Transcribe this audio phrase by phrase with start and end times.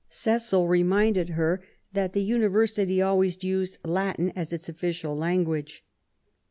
[0.09, 1.61] Cecil reminded her
[1.93, 5.85] that the University always used Latin as its official language.